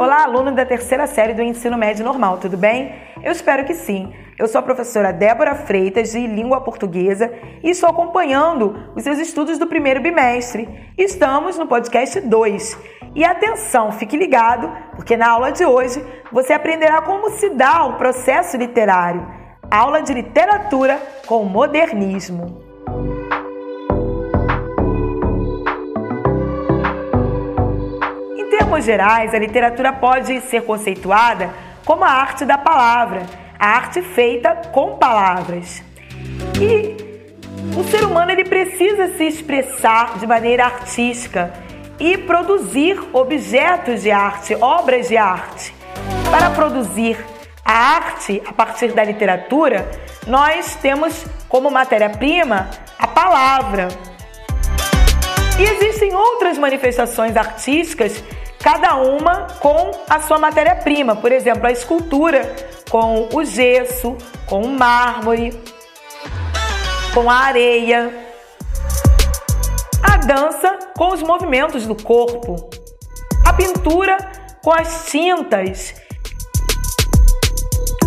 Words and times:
Olá, 0.00 0.22
aluno 0.22 0.50
da 0.52 0.64
terceira 0.64 1.06
série 1.06 1.34
do 1.34 1.42
ensino 1.42 1.76
médio 1.76 2.02
normal, 2.02 2.38
tudo 2.38 2.56
bem? 2.56 2.94
Eu 3.22 3.30
espero 3.30 3.66
que 3.66 3.74
sim. 3.74 4.10
Eu 4.38 4.48
sou 4.48 4.58
a 4.58 4.62
professora 4.62 5.12
Débora 5.12 5.54
Freitas, 5.54 6.12
de 6.12 6.26
língua 6.26 6.62
portuguesa, 6.62 7.30
e 7.62 7.68
estou 7.68 7.90
acompanhando 7.90 8.90
os 8.96 9.02
seus 9.02 9.18
estudos 9.18 9.58
do 9.58 9.66
primeiro 9.66 10.00
bimestre. 10.00 10.66
Estamos 10.96 11.58
no 11.58 11.66
podcast 11.66 12.18
2. 12.18 12.78
E 13.14 13.22
atenção, 13.22 13.92
fique 13.92 14.16
ligado, 14.16 14.72
porque 14.96 15.18
na 15.18 15.28
aula 15.28 15.52
de 15.52 15.66
hoje 15.66 16.02
você 16.32 16.54
aprenderá 16.54 17.02
como 17.02 17.28
se 17.32 17.50
dá 17.50 17.84
o 17.84 17.98
processo 17.98 18.56
literário. 18.56 19.30
Aula 19.70 20.00
de 20.00 20.14
literatura 20.14 20.98
com 21.26 21.44
modernismo. 21.44 22.69
Termos 28.70 28.84
gerais, 28.84 29.34
a 29.34 29.38
literatura 29.38 29.92
pode 29.92 30.40
ser 30.42 30.62
conceituada 30.62 31.50
como 31.84 32.04
a 32.04 32.08
arte 32.08 32.44
da 32.44 32.56
palavra, 32.56 33.26
a 33.58 33.66
arte 33.66 34.00
feita 34.00 34.54
com 34.70 34.96
palavras. 34.96 35.82
E 36.60 36.96
o 37.76 37.82
ser 37.82 38.04
humano 38.04 38.30
ele 38.30 38.44
precisa 38.44 39.16
se 39.16 39.24
expressar 39.24 40.18
de 40.18 40.26
maneira 40.26 40.66
artística 40.66 41.52
e 41.98 42.16
produzir 42.16 42.96
objetos 43.12 44.02
de 44.02 44.12
arte, 44.12 44.54
obras 44.54 45.08
de 45.08 45.16
arte. 45.16 45.74
Para 46.30 46.50
produzir 46.50 47.18
a 47.64 47.72
arte 47.72 48.40
a 48.46 48.52
partir 48.52 48.92
da 48.92 49.02
literatura, 49.02 49.90
nós 50.28 50.76
temos 50.76 51.26
como 51.48 51.72
matéria-prima 51.72 52.70
a 52.96 53.06
palavra. 53.08 53.88
E 55.58 55.62
existem 55.62 56.14
outras 56.14 56.56
manifestações 56.56 57.36
artísticas 57.36 58.22
cada 58.60 58.96
uma 58.96 59.46
com 59.58 59.90
a 60.08 60.20
sua 60.20 60.38
matéria-prima. 60.38 61.16
Por 61.16 61.32
exemplo, 61.32 61.66
a 61.66 61.72
escultura 61.72 62.54
com 62.90 63.28
o 63.32 63.44
gesso, 63.44 64.16
com 64.46 64.62
o 64.62 64.68
mármore, 64.68 65.58
com 67.12 67.28
a 67.30 67.34
areia. 67.34 68.26
A 70.02 70.16
dança 70.18 70.78
com 70.96 71.12
os 71.12 71.22
movimentos 71.22 71.86
do 71.86 71.94
corpo. 71.94 72.68
A 73.46 73.52
pintura 73.52 74.16
com 74.62 74.72
as 74.72 75.06
tintas. 75.06 75.94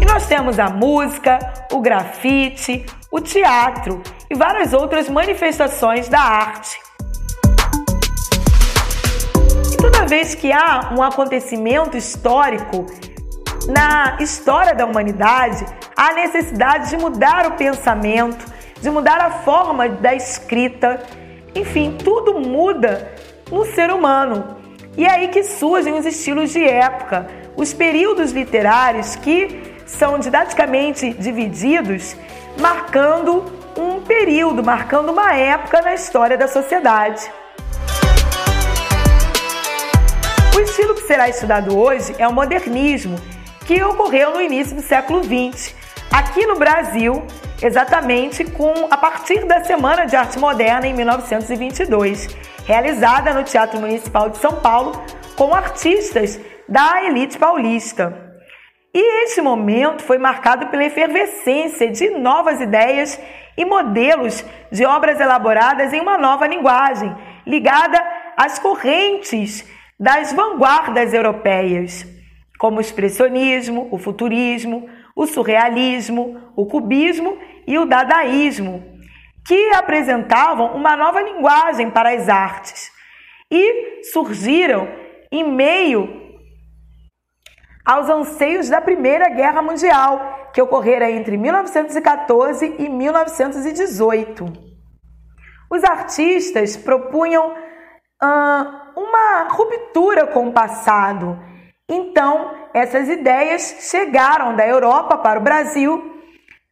E 0.00 0.04
nós 0.04 0.26
temos 0.26 0.58
a 0.58 0.68
música, 0.68 1.38
o 1.72 1.80
grafite, 1.80 2.84
o 3.10 3.20
teatro 3.20 4.02
e 4.28 4.34
várias 4.34 4.72
outras 4.72 5.08
manifestações 5.08 6.08
da 6.08 6.20
arte. 6.20 6.78
Vez 10.06 10.34
que 10.34 10.52
há 10.52 10.90
um 10.92 11.02
acontecimento 11.02 11.96
histórico 11.96 12.86
na 13.68 14.16
história 14.20 14.74
da 14.74 14.84
humanidade, 14.84 15.64
há 15.96 16.12
necessidade 16.12 16.90
de 16.90 16.96
mudar 16.96 17.46
o 17.46 17.52
pensamento, 17.52 18.44
de 18.80 18.90
mudar 18.90 19.20
a 19.20 19.30
forma 19.30 19.88
da 19.88 20.14
escrita. 20.14 21.00
Enfim, 21.54 21.96
tudo 22.02 22.40
muda 22.40 23.12
no 23.50 23.64
ser 23.64 23.90
humano. 23.90 24.56
E 24.96 25.06
é 25.06 25.10
aí 25.10 25.28
que 25.28 25.44
surgem 25.44 25.94
os 25.94 26.04
estilos 26.04 26.50
de 26.50 26.62
época, 26.62 27.26
os 27.56 27.72
períodos 27.72 28.32
literários 28.32 29.16
que 29.16 29.78
são 29.86 30.18
didaticamente 30.18 31.12
divididos, 31.14 32.16
marcando 32.58 33.44
um 33.78 34.00
período, 34.00 34.62
marcando 34.62 35.10
uma 35.10 35.32
época 35.34 35.80
na 35.80 35.94
história 35.94 36.36
da 36.36 36.48
sociedade. 36.48 37.30
Estilo 40.62 40.94
que 40.94 41.02
será 41.02 41.28
estudado 41.28 41.76
hoje 41.76 42.14
é 42.18 42.26
o 42.26 42.32
modernismo, 42.32 43.16
que 43.66 43.82
ocorreu 43.82 44.32
no 44.32 44.40
início 44.40 44.76
do 44.76 44.82
século 44.82 45.22
XX, 45.22 45.74
aqui 46.10 46.46
no 46.46 46.56
Brasil, 46.56 47.24
exatamente 47.60 48.44
com 48.44 48.86
a 48.90 48.96
partir 48.96 49.44
da 49.44 49.64
Semana 49.64 50.06
de 50.06 50.14
Arte 50.14 50.38
Moderna 50.38 50.86
em 50.86 50.94
1922, 50.94 52.28
realizada 52.64 53.34
no 53.34 53.42
Teatro 53.42 53.80
Municipal 53.80 54.30
de 54.30 54.38
São 54.38 54.56
Paulo 54.56 54.92
com 55.36 55.52
artistas 55.52 56.38
da 56.68 57.04
elite 57.04 57.38
paulista. 57.38 58.30
E 58.94 59.24
esse 59.24 59.40
momento 59.40 60.02
foi 60.02 60.18
marcado 60.18 60.66
pela 60.68 60.84
efervescência 60.84 61.90
de 61.90 62.10
novas 62.10 62.60
ideias 62.60 63.18
e 63.56 63.64
modelos 63.64 64.44
de 64.70 64.84
obras 64.84 65.18
elaboradas 65.18 65.92
em 65.92 66.00
uma 66.00 66.16
nova 66.16 66.46
linguagem, 66.46 67.14
ligada 67.46 68.00
às 68.36 68.58
correntes 68.58 69.64
das 70.02 70.32
vanguardas 70.32 71.14
europeias, 71.14 72.04
como 72.58 72.78
o 72.78 72.80
expressionismo, 72.80 73.86
o 73.92 73.98
futurismo, 73.98 74.90
o 75.14 75.26
surrealismo, 75.28 76.50
o 76.56 76.66
cubismo 76.66 77.38
e 77.68 77.78
o 77.78 77.84
dadaísmo, 77.84 78.82
que 79.46 79.70
apresentavam 79.74 80.74
uma 80.74 80.96
nova 80.96 81.22
linguagem 81.22 81.88
para 81.88 82.10
as 82.10 82.28
artes 82.28 82.90
e 83.48 84.02
surgiram 84.12 84.88
em 85.30 85.48
meio 85.48 86.20
aos 87.86 88.08
anseios 88.08 88.68
da 88.68 88.80
Primeira 88.80 89.28
Guerra 89.28 89.62
Mundial, 89.62 90.50
que 90.52 90.60
ocorrera 90.60 91.12
entre 91.12 91.36
1914 91.36 92.74
e 92.76 92.88
1918. 92.88 94.52
Os 95.70 95.84
artistas 95.84 96.76
propunham 96.76 97.54
uma 98.96 99.48
ruptura 99.48 100.26
com 100.26 100.48
o 100.48 100.52
passado. 100.52 101.38
Então, 101.88 102.54
essas 102.72 103.08
ideias 103.08 103.76
chegaram 103.90 104.56
da 104.56 104.66
Europa 104.66 105.18
para 105.18 105.38
o 105.38 105.42
Brasil 105.42 106.20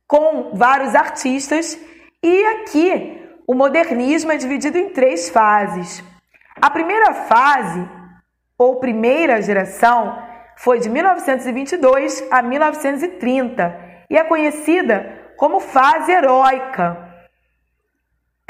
com 0.06 0.53
vários 0.54 0.94
artistas 0.94 1.78
e 2.22 2.44
aqui 2.44 3.20
o 3.47 3.54
modernismo 3.54 4.32
é 4.32 4.36
dividido 4.36 4.78
em 4.78 4.91
três 4.91 5.28
fases. 5.28 6.03
A 6.60 6.70
primeira 6.70 7.14
fase, 7.14 7.88
ou 8.59 8.80
primeira 8.80 9.41
geração, 9.41 10.16
foi 10.56 10.78
de 10.78 10.91
1922 10.91 12.28
a 12.30 12.42
1930 12.42 13.78
e 14.10 14.16
é 14.16 14.25
conhecida 14.25 15.32
como 15.36 15.59
fase 15.59 16.12
heróica. 16.12 17.09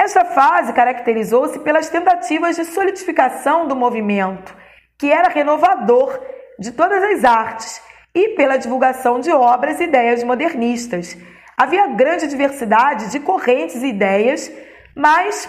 Esta 0.01 0.25
fase 0.25 0.73
caracterizou-se 0.73 1.59
pelas 1.59 1.91
tentativas 1.91 2.57
de 2.57 2.65
solidificação 2.65 3.69
do 3.69 3.77
movimento, 3.77 4.57
que 4.99 5.13
era 5.13 5.29
renovador 5.29 6.19
de 6.59 6.73
todas 6.73 7.03
as 7.03 7.23
artes, 7.23 7.83
e 8.15 8.31
pela 8.31 8.57
divulgação 8.57 9.21
de 9.21 9.31
obras 9.31 9.79
e 9.79 9.85
ideias 9.85 10.25
modernistas. 10.25 11.19
Havia 11.55 11.87
grande 11.89 12.27
diversidade 12.29 13.11
de 13.11 13.21
correntes 13.21 13.83
e 13.83 13.89
ideias, 13.89 14.51
mas 14.97 15.47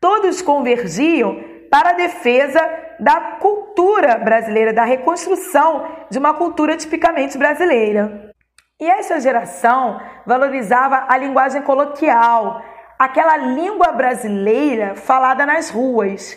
todos 0.00 0.42
convergiam 0.42 1.44
para 1.70 1.90
a 1.90 1.92
defesa 1.94 2.60
da 2.98 3.20
cultura 3.38 4.18
brasileira, 4.18 4.72
da 4.72 4.82
reconstrução 4.82 5.86
de 6.10 6.18
uma 6.18 6.34
cultura 6.34 6.76
tipicamente 6.76 7.38
brasileira. 7.38 8.34
E 8.80 8.88
essa 8.88 9.20
geração 9.20 10.00
valorizava 10.26 11.04
a 11.06 11.16
linguagem 11.18 11.60
coloquial, 11.60 12.62
aquela 13.00 13.34
língua 13.38 13.92
brasileira 13.92 14.94
falada 14.94 15.46
nas 15.46 15.70
ruas. 15.70 16.36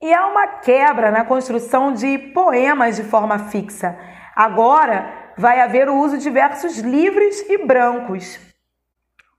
E 0.00 0.12
há 0.12 0.26
uma 0.26 0.48
quebra 0.48 1.12
na 1.12 1.24
construção 1.24 1.92
de 1.92 2.18
poemas 2.34 2.96
de 2.96 3.04
forma 3.04 3.38
fixa. 3.38 3.96
Agora 4.34 5.32
vai 5.38 5.60
haver 5.60 5.88
o 5.88 5.94
uso 5.94 6.18
de 6.18 6.28
versos 6.28 6.76
livres 6.78 7.48
e 7.48 7.56
brancos. 7.64 8.40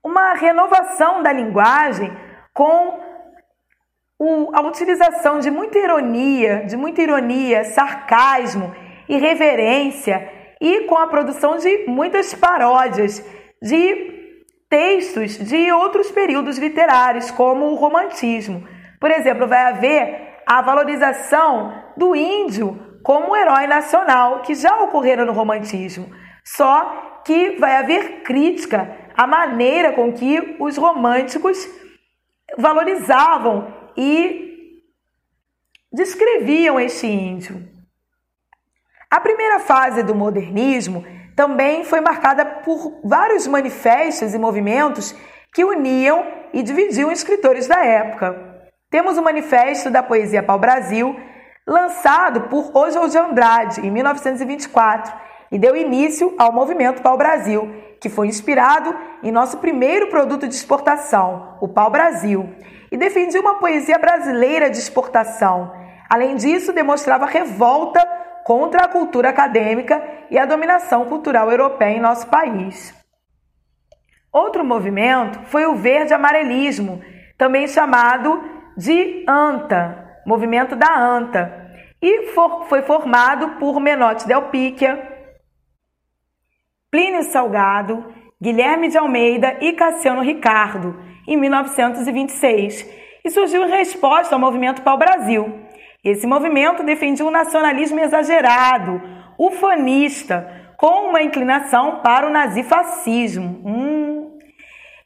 Uma 0.02 0.32
renovação 0.32 1.22
da 1.22 1.30
linguagem 1.30 2.10
com 2.54 3.04
a 4.54 4.62
utilização 4.62 5.38
de 5.38 5.50
muita 5.50 5.78
ironia, 5.78 6.64
de 6.64 6.78
muita 6.78 7.02
ironia, 7.02 7.62
sarcasmo, 7.62 8.74
irreverência 9.06 10.32
e 10.58 10.86
com 10.86 10.96
a 10.96 11.08
produção 11.08 11.58
de 11.58 11.84
muitas 11.86 12.32
paródias, 12.32 13.22
de 13.60 14.14
textos 14.74 15.38
de 15.38 15.70
outros 15.70 16.10
períodos 16.10 16.58
literários, 16.58 17.30
como 17.30 17.66
o 17.66 17.76
romantismo. 17.76 18.66
Por 18.98 19.08
exemplo, 19.08 19.46
vai 19.46 19.66
haver 19.66 20.40
a 20.44 20.60
valorização 20.62 21.72
do 21.96 22.16
índio 22.16 22.98
como 23.04 23.36
herói 23.36 23.68
nacional, 23.68 24.42
que 24.42 24.52
já 24.52 24.82
ocorreram 24.82 25.24
no 25.24 25.32
romantismo. 25.32 26.10
Só 26.44 27.20
que 27.24 27.56
vai 27.56 27.76
haver 27.76 28.24
crítica 28.24 28.90
à 29.16 29.28
maneira 29.28 29.92
com 29.92 30.12
que 30.12 30.56
os 30.58 30.76
românticos 30.76 31.56
valorizavam 32.58 33.72
e 33.96 34.80
descreviam 35.92 36.80
este 36.80 37.06
índio. 37.06 37.62
A 39.08 39.20
primeira 39.20 39.60
fase 39.60 40.02
do 40.02 40.16
modernismo 40.16 41.06
também 41.34 41.84
foi 41.84 42.00
marcada 42.00 42.44
por 42.44 43.00
vários 43.04 43.46
manifestos 43.46 44.34
e 44.34 44.38
movimentos 44.38 45.14
que 45.52 45.64
uniam 45.64 46.26
e 46.52 46.62
dividiam 46.62 47.10
escritores 47.10 47.66
da 47.66 47.84
época. 47.84 48.54
Temos 48.90 49.18
o 49.18 49.22
Manifesto 49.22 49.90
da 49.90 50.02
Poesia 50.02 50.42
Pau 50.42 50.58
Brasil, 50.58 51.16
lançado 51.66 52.42
por 52.42 52.70
Oswald 52.76 53.10
de 53.10 53.18
Andrade 53.18 53.86
em 53.86 53.90
1924 53.90 55.12
e 55.50 55.58
deu 55.58 55.76
início 55.76 56.34
ao 56.38 56.52
movimento 56.52 57.02
Pau-Brasil, 57.02 57.68
que 58.00 58.08
foi 58.08 58.26
inspirado 58.26 58.94
em 59.22 59.32
nosso 59.32 59.58
primeiro 59.58 60.08
produto 60.08 60.46
de 60.46 60.54
exportação, 60.54 61.56
o 61.60 61.68
Pau-Brasil, 61.68 62.48
e 62.90 62.96
defendia 62.96 63.40
uma 63.40 63.58
poesia 63.58 63.98
brasileira 63.98 64.68
de 64.68 64.78
exportação. 64.78 65.72
Além 66.10 66.36
disso, 66.36 66.72
demonstrava 66.72 67.26
revolta 67.26 68.00
contra 68.44 68.84
a 68.84 68.88
cultura 68.88 69.30
acadêmica 69.30 70.02
e 70.30 70.38
a 70.38 70.44
dominação 70.44 71.06
cultural 71.06 71.50
europeia 71.50 71.96
em 71.96 72.00
nosso 72.00 72.28
país. 72.28 72.94
Outro 74.32 74.64
movimento 74.64 75.40
foi 75.44 75.64
o 75.66 75.76
verde-amarelismo, 75.76 77.02
também 77.38 77.66
chamado 77.66 78.42
de 78.76 79.24
ANTA, 79.28 80.20
movimento 80.26 80.76
da 80.76 80.94
ANTA, 80.94 81.64
e 82.02 82.32
for, 82.32 82.66
foi 82.68 82.82
formado 82.82 83.58
por 83.58 83.80
Menotti 83.80 84.26
Del 84.26 84.42
Picchia, 84.50 85.10
Plínio 86.90 87.22
Salgado, 87.22 88.12
Guilherme 88.40 88.88
de 88.88 88.98
Almeida 88.98 89.56
e 89.60 89.72
Cassiano 89.72 90.20
Ricardo, 90.20 91.00
em 91.26 91.36
1926, 91.36 92.88
e 93.24 93.30
surgiu 93.30 93.64
em 93.64 93.70
resposta 93.70 94.34
ao 94.34 94.40
movimento 94.40 94.82
Pau-Brasil. 94.82 95.63
Esse 96.04 96.26
movimento 96.26 96.82
defendia 96.82 97.24
um 97.24 97.30
nacionalismo 97.30 97.98
exagerado, 97.98 99.00
ufanista, 99.38 100.64
com 100.76 101.08
uma 101.08 101.22
inclinação 101.22 102.00
para 102.02 102.26
o 102.26 102.30
nazifascismo. 102.30 103.62
Hum. 103.64 104.38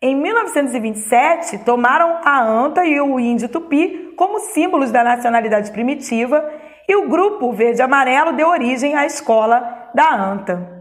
Em 0.02 0.14
1927, 0.14 1.58
tomaram 1.58 2.18
a 2.24 2.40
anta 2.40 2.84
e 2.84 3.00
o 3.00 3.18
índio 3.18 3.48
tupi 3.48 4.12
como 4.16 4.40
símbolos 4.40 4.90
da 4.90 5.04
nacionalidade 5.04 5.70
primitiva 5.70 6.44
e 6.88 6.96
o 6.96 7.08
grupo 7.08 7.52
verde-amarelo 7.52 8.32
deu 8.32 8.48
origem 8.48 8.96
à 8.96 9.06
escola 9.06 9.90
da 9.94 10.14
anta. 10.14 10.78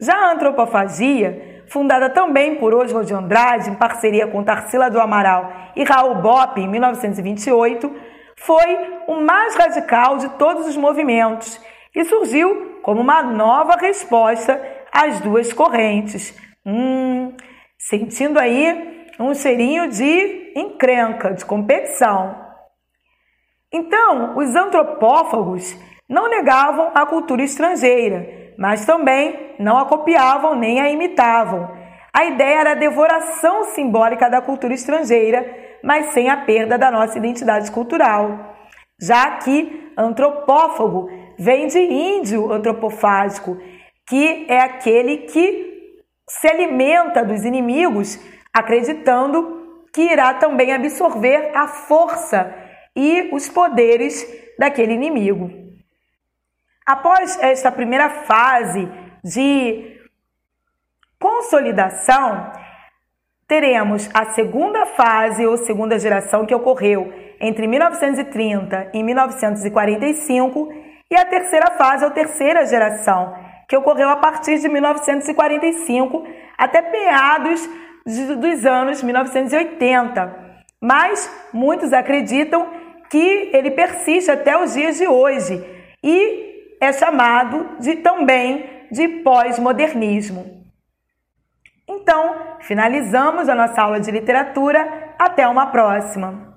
Já 0.00 0.14
a 0.14 0.32
antropofagia, 0.32 1.64
fundada 1.68 2.08
também 2.10 2.56
por 2.56 2.74
Oswald 2.74 3.06
de 3.06 3.14
Andrade, 3.14 3.70
em 3.70 3.74
parceria 3.74 4.26
com 4.26 4.44
Tarsila 4.44 4.88
do 4.88 5.00
Amaral 5.00 5.52
e 5.74 5.82
Raul 5.82 6.16
Bopp, 6.16 6.60
em 6.60 6.68
1928, 6.68 7.92
foi 8.40 9.02
o 9.06 9.20
mais 9.20 9.54
radical 9.56 10.18
de 10.18 10.28
todos 10.30 10.66
os 10.66 10.76
movimentos 10.76 11.60
e 11.94 12.04
surgiu 12.04 12.80
como 12.82 13.00
uma 13.00 13.22
nova 13.22 13.76
resposta 13.76 14.60
às 14.92 15.20
duas 15.20 15.52
correntes. 15.52 16.36
Hum, 16.64 17.34
sentindo 17.78 18.38
aí 18.38 19.06
um 19.18 19.34
cheirinho 19.34 19.88
de 19.88 20.52
encrenca, 20.56 21.34
de 21.34 21.44
competição. 21.44 22.46
Então, 23.72 24.36
os 24.36 24.54
antropófagos 24.54 25.76
não 26.08 26.28
negavam 26.28 26.90
a 26.94 27.04
cultura 27.04 27.42
estrangeira, 27.42 28.54
mas 28.56 28.86
também 28.86 29.54
não 29.58 29.76
a 29.76 29.84
copiavam 29.84 30.54
nem 30.54 30.80
a 30.80 30.88
imitavam. 30.88 31.70
A 32.12 32.24
ideia 32.24 32.60
era 32.60 32.72
a 32.72 32.74
devoração 32.74 33.64
simbólica 33.64 34.30
da 34.30 34.40
cultura 34.40 34.72
estrangeira, 34.72 35.67
mas 35.82 36.12
sem 36.12 36.28
a 36.28 36.36
perda 36.36 36.76
da 36.76 36.90
nossa 36.90 37.18
identidade 37.18 37.70
cultural. 37.70 38.56
Já 39.00 39.38
que 39.38 39.92
antropófago 39.96 41.08
vem 41.38 41.66
de 41.68 41.78
índio 41.78 42.52
antropofágico, 42.52 43.56
que 44.06 44.46
é 44.48 44.60
aquele 44.60 45.18
que 45.18 45.68
se 46.28 46.48
alimenta 46.48 47.24
dos 47.24 47.44
inimigos, 47.44 48.18
acreditando 48.52 49.86
que 49.92 50.02
irá 50.02 50.34
também 50.34 50.72
absorver 50.72 51.56
a 51.56 51.68
força 51.68 52.54
e 52.94 53.30
os 53.32 53.48
poderes 53.48 54.26
daquele 54.58 54.92
inimigo. 54.92 55.50
Após 56.86 57.38
esta 57.40 57.70
primeira 57.70 58.08
fase 58.08 58.88
de 59.22 59.98
consolidação, 61.18 62.52
teremos 63.48 64.10
a 64.12 64.26
segunda 64.34 64.84
fase 64.84 65.46
ou 65.46 65.56
segunda 65.56 65.98
geração 65.98 66.44
que 66.44 66.54
ocorreu 66.54 67.10
entre 67.40 67.66
1930 67.66 68.90
e 68.92 69.02
1945 69.02 70.68
e 71.10 71.16
a 71.16 71.24
terceira 71.24 71.70
fase 71.78 72.04
ou 72.04 72.10
terceira 72.10 72.66
geração 72.66 73.34
que 73.66 73.76
ocorreu 73.76 74.10
a 74.10 74.16
partir 74.16 74.58
de 74.58 74.68
1945 74.68 76.26
até 76.58 76.90
meados 76.90 77.68
dos 78.38 78.66
anos 78.66 79.02
1980. 79.02 80.46
Mas 80.80 81.30
muitos 81.52 81.92
acreditam 81.92 82.68
que 83.10 83.50
ele 83.52 83.70
persiste 83.70 84.30
até 84.30 84.62
os 84.62 84.74
dias 84.74 84.98
de 84.98 85.06
hoje 85.06 85.64
e 86.04 86.76
é 86.80 86.92
chamado 86.92 87.78
de 87.80 87.96
também 87.96 88.64
de 88.90 89.08
pós-modernismo. 89.22 90.57
Então, 92.08 92.56
finalizamos 92.60 93.50
a 93.50 93.54
nossa 93.54 93.82
aula 93.82 94.00
de 94.00 94.10
literatura. 94.10 95.12
Até 95.18 95.46
uma 95.46 95.66
próxima! 95.66 96.47